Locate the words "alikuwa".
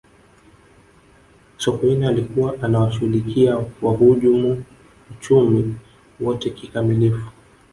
2.07-2.63